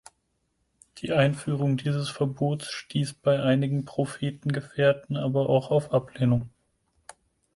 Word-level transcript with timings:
Die 0.97 1.11
Einführung 1.11 1.77
dieses 1.77 2.09
Verbots 2.09 2.71
stieß 2.71 3.13
bei 3.13 3.39
einigen 3.39 3.85
Prophetengefährten 3.85 5.15
aber 5.15 5.47
auch 5.47 5.69
auf 5.69 5.91
Ablehnung. 5.93 6.49